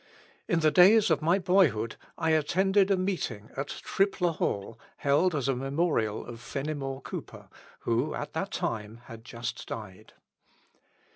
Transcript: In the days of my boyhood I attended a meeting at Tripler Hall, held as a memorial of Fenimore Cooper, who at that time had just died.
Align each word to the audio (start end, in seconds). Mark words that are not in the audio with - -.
In 0.47 0.61
the 0.61 0.71
days 0.71 1.11
of 1.11 1.21
my 1.21 1.37
boyhood 1.37 1.95
I 2.17 2.31
attended 2.31 2.89
a 2.89 2.97
meeting 2.97 3.51
at 3.55 3.67
Tripler 3.67 4.31
Hall, 4.35 4.79
held 4.97 5.35
as 5.35 5.47
a 5.47 5.55
memorial 5.55 6.25
of 6.25 6.39
Fenimore 6.41 7.01
Cooper, 7.03 7.49
who 7.81 8.15
at 8.15 8.33
that 8.33 8.49
time 8.49 9.01
had 9.05 9.23
just 9.23 9.67
died. 9.67 10.13